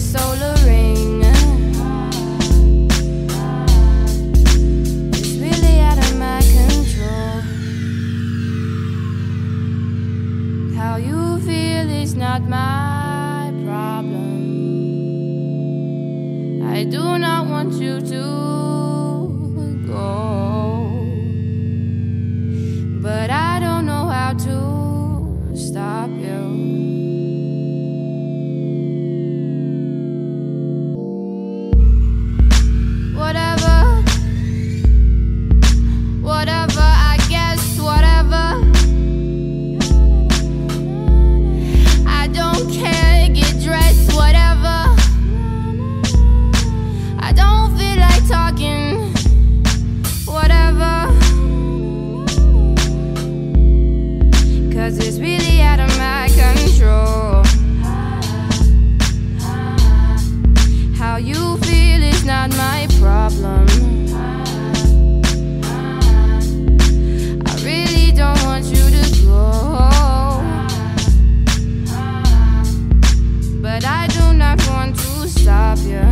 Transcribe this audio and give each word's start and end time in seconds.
solar 0.00 0.54
ring. 0.64 1.22
It's 5.12 5.36
really 5.36 5.80
out 5.80 5.98
of 5.98 6.16
my 6.18 6.40
control. 6.40 7.42
How 10.74 10.96
you 10.96 11.38
feel 11.40 11.90
is 11.90 12.14
not 12.14 12.42
my 12.42 13.52
problem. 13.64 14.40
I 16.64 16.84
do 16.84 17.18
not 17.18 17.46
want 17.48 17.74
you 17.74 18.00
to. 18.00 18.39
stop 75.76 75.86
you. 75.86 76.09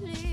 please. 0.00 0.27